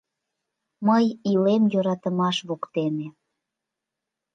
[0.87, 3.07] Мый илем йӧратымаш воктене